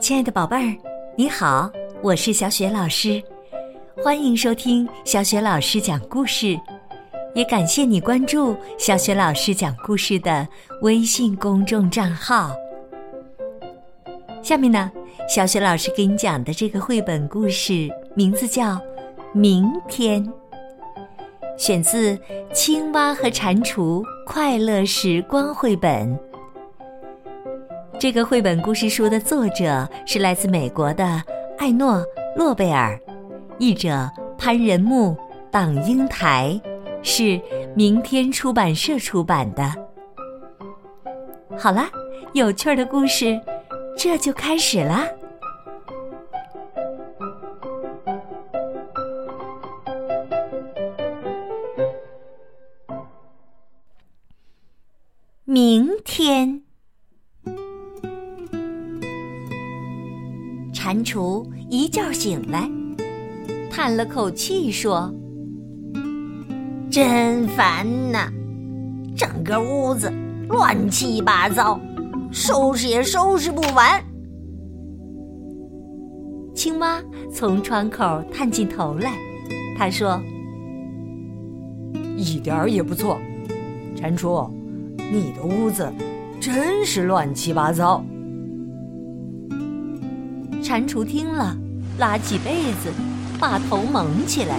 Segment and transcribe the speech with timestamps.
[0.00, 0.76] 亲爱的宝贝儿，
[1.16, 1.70] 你好，
[2.02, 3.22] 我是小雪老师，
[4.02, 6.60] 欢迎收听小雪老师讲故事，
[7.34, 10.46] 也感谢你关注小雪老师讲故事的
[10.82, 12.54] 微信公众账号。
[14.42, 14.92] 下面呢，
[15.26, 18.72] 小雪老师给你讲的这个绘本故事名字叫
[19.32, 20.22] 《明天》，
[21.56, 22.14] 选自
[22.52, 26.18] 《青蛙和蟾蜍快乐时光》绘本。
[27.98, 31.22] 这个绘本故事书的作者是来自美国的
[31.58, 31.96] 艾诺·
[32.36, 32.98] 诺贝尔，
[33.58, 35.16] 译者潘仁木、
[35.50, 36.58] 党英台，
[37.02, 37.40] 是
[37.74, 39.72] 明天出版社出版的。
[41.56, 41.88] 好啦，
[42.32, 43.40] 有趣的故事。
[43.96, 45.06] 这就开始啦！
[55.54, 56.62] 明天，
[60.72, 62.68] 蟾蜍一觉醒来，
[63.70, 65.14] 叹了口气说
[66.90, 68.28] ：“真烦呐，
[69.16, 70.12] 整个屋子
[70.48, 71.80] 乱七八糟。”
[72.34, 74.04] 收拾也收拾不完。
[76.52, 77.00] 青蛙
[77.32, 79.12] 从窗口探进头来，
[79.78, 80.20] 他说
[82.18, 83.16] ：“一点儿也不错，
[83.94, 84.50] 蟾蜍，
[85.14, 85.88] 你的屋子
[86.40, 88.04] 真是乱七八糟。”
[90.60, 91.56] 蟾蜍听了，
[92.00, 92.90] 拉起被子，
[93.38, 94.58] 把头蒙起来。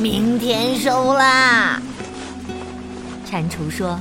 [0.00, 1.78] 明天收啦，
[3.26, 4.00] 蟾蜍说。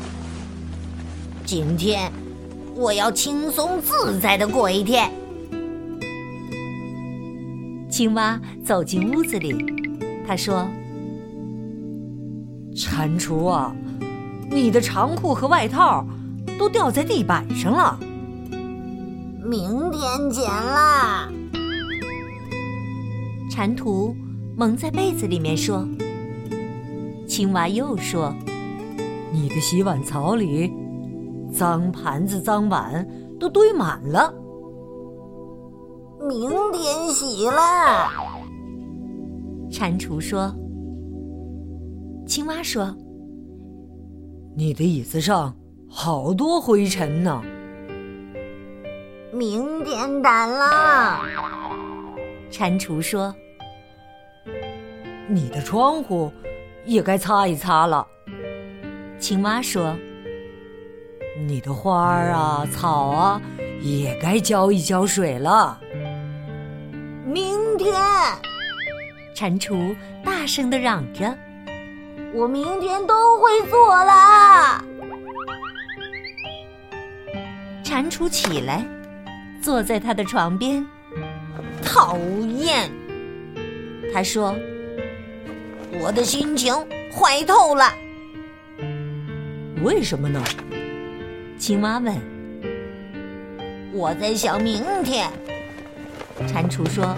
[1.44, 2.10] 今天
[2.74, 5.12] 我要轻松自在的过一天。
[7.90, 9.56] 青蛙走进屋子里，
[10.26, 10.68] 他说
[12.76, 13.76] ：“蟾蜍啊，
[14.50, 16.06] 你的长裤和外套
[16.58, 18.00] 都掉在地板上了。
[19.44, 21.30] 明天捡啦。”
[23.50, 24.14] 蟾蜍
[24.58, 25.88] 蒙在被子里面说。
[27.28, 28.34] 青蛙又说
[29.34, 30.72] ：“你的洗碗槽里……”
[31.52, 33.08] 脏盘子、脏碗
[33.40, 34.34] 都堆满了，
[36.28, 38.12] 明天洗啦。
[39.72, 40.54] 蟾蜍说
[42.28, 42.94] ：“青蛙说，
[44.58, 45.54] 你的椅子上
[45.90, 47.44] 好多灰尘呢。
[49.34, 51.20] 明天掸了。”
[52.50, 53.36] 蟾蜍说
[55.28, 56.32] ：“你的窗户
[56.86, 58.08] 也该擦一擦了。”
[59.20, 59.96] 青蛙说。
[61.46, 63.42] 你的花儿啊，草啊，
[63.82, 65.78] 也该浇一浇水了。
[67.26, 67.94] 明天，
[69.34, 69.94] 蟾蜍
[70.24, 71.38] 大声的嚷着
[72.36, 74.84] ：“我明天都会做啦。”
[77.84, 78.86] 蟾蜍起来，
[79.62, 80.86] 坐在他的床边。
[81.82, 82.18] 讨
[82.58, 82.92] 厌，
[84.14, 84.54] 他说
[86.02, 86.74] ：“我的心情
[87.12, 87.90] 坏透了。”
[89.82, 90.44] 为什么呢？
[91.58, 92.14] 青蛙问
[93.94, 95.32] ：“我在想明天。”
[96.48, 97.16] 蟾蜍说：“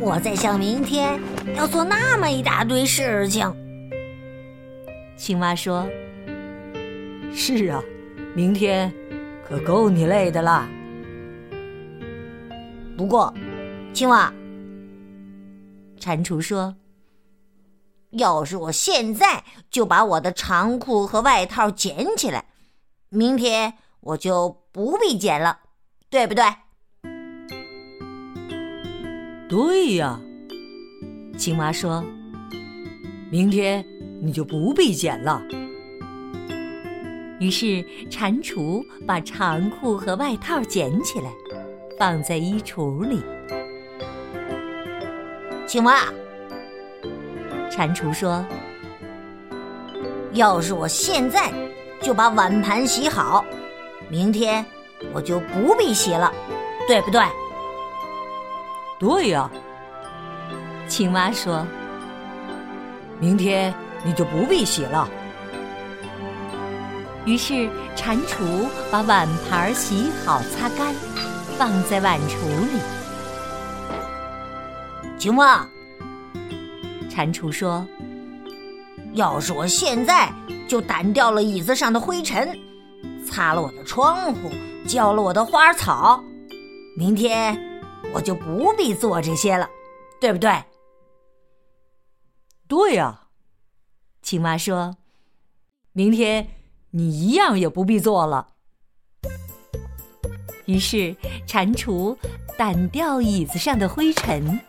[0.00, 1.20] 我在想明天
[1.54, 3.54] 要做那么一大堆事情。”
[5.18, 5.86] 青蛙说
[7.34, 7.82] ：“是啊，
[8.36, 8.90] 明天
[9.44, 10.68] 可够你累的啦。
[12.96, 13.34] 不过，
[13.92, 14.32] 青蛙，
[15.98, 16.76] 蟾蜍说
[18.12, 22.44] ：‘要是我现在就把我的长裤和外套捡起来。’”
[23.10, 25.58] 明天我就不必捡了，
[26.08, 26.44] 对不对？
[29.48, 30.20] 对呀，
[31.36, 32.04] 青蛙说
[33.32, 33.84] ：“明天
[34.20, 35.42] 你就不必捡了。”
[37.40, 41.30] 于是蟾蜍把长裤和外套捡起来，
[41.98, 43.22] 放在衣橱里。
[45.66, 46.00] 青蛙，
[47.70, 48.44] 蟾蜍说
[50.34, 51.52] ：“要是我现在……”
[52.00, 53.44] 就把碗盘洗好，
[54.08, 54.64] 明天
[55.12, 56.32] 我就不必洗了，
[56.86, 57.20] 对不对？
[59.00, 59.50] 对呀，
[60.86, 61.66] 青蛙说
[63.18, 63.74] ：“明天
[64.04, 65.08] 你就不必洗了。”
[67.26, 70.94] 于是蟾蜍把碗盘洗好、擦干，
[71.58, 72.36] 放在碗橱
[72.72, 72.80] 里。
[75.18, 75.68] 青蛙，
[77.10, 77.86] 蟾蜍说
[79.14, 80.32] ：“要是我现在……”
[80.68, 82.54] 就掸掉了椅子上的灰尘，
[83.24, 84.50] 擦了我的窗户，
[84.86, 86.22] 浇了我的花草。
[86.94, 87.58] 明天
[88.12, 89.66] 我就不必做这些了，
[90.20, 90.62] 对不对？
[92.68, 93.18] 对呀，
[94.22, 94.96] 青蛙说
[95.92, 96.48] ：“明天
[96.90, 98.48] 你一样也不必做了。
[100.66, 101.16] 于是，
[101.46, 102.16] 蟾蜍
[102.58, 104.60] 掸掉椅子上的灰尘，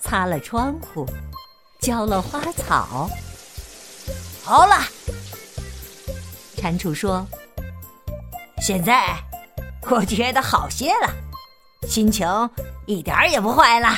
[0.00, 1.06] 擦了窗户，
[1.80, 3.10] 浇了花草。
[4.42, 4.76] 好了，
[6.56, 7.26] 蟾蜍说
[8.62, 9.14] ：“现在
[9.90, 11.12] 我觉得好些了，
[11.86, 12.26] 心情
[12.86, 13.88] 一点也不坏了。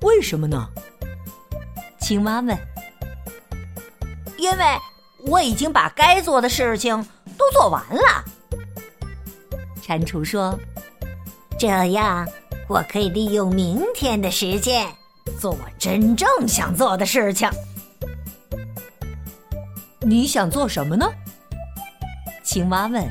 [0.00, 0.70] 为什么呢？”
[2.06, 2.56] 青蛙问。
[4.38, 4.64] “因为
[5.26, 7.04] 我已经把该做的事情
[7.36, 8.24] 都做完了。”
[9.82, 10.56] 蟾蜍说
[11.58, 12.24] ：“这样，
[12.68, 14.86] 我可以利用明天的时间，
[15.40, 17.50] 做我真正想做的事情。
[20.00, 21.10] 你想做什么呢？”
[22.44, 23.04] 青蛙问。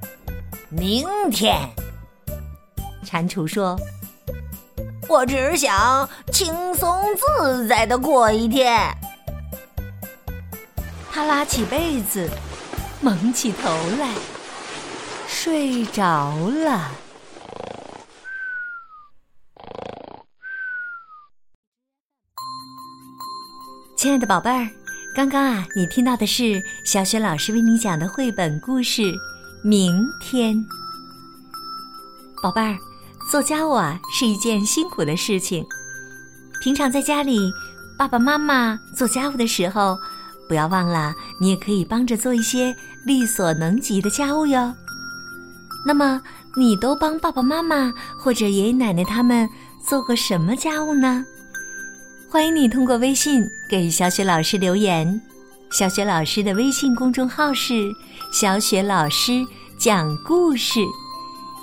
[0.70, 1.54] “明天。”
[3.04, 3.78] 蟾蜍说
[5.12, 8.82] ：“我只想轻松自在的过一天。”
[11.12, 12.26] 他拉起被子，
[13.02, 13.68] 蒙起头
[14.00, 14.14] 来。
[15.28, 16.90] 睡着了，
[23.96, 24.68] 亲爱的宝贝儿，
[25.14, 29.02] 刚刚啊，你听到的是小雪老师为你讲的绘本故事
[29.62, 30.54] 《明天》。
[32.42, 32.78] 宝贝儿，
[33.32, 35.64] 做家务啊是一件辛苦的事情，
[36.60, 37.50] 平常在家里，
[37.96, 39.96] 爸爸妈妈做家务的时候，
[40.46, 42.76] 不要忘了，你也可以帮着做一些
[43.06, 44.74] 力所能及的家务哟。
[45.86, 46.20] 那么，
[46.58, 49.48] 你都帮爸爸妈妈或者爷爷奶奶他们
[49.82, 51.24] 做过什么家务呢？
[52.28, 55.18] 欢迎你通过微信给小雪老师留言。
[55.70, 57.90] 小雪老师的微信公众号是
[58.30, 59.42] “小雪老师
[59.78, 60.80] 讲故事”。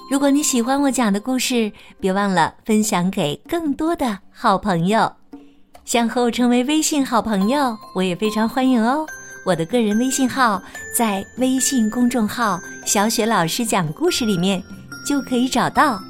[0.09, 5.13] 如果你喜欢我讲的故事，别忘了分享给更多的好朋友。
[5.85, 9.05] 想和我成为微信好朋友，我也非常欢迎哦。
[9.45, 10.59] 我的个人微信号
[10.95, 14.61] 在微信公众号“小雪老师讲故事”里面
[15.07, 16.01] 就可以找到，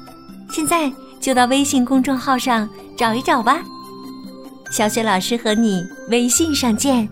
[0.50, 3.62] 现在就到微信公众号上找一找吧。
[4.70, 7.06] 小雪老师和你微信上见。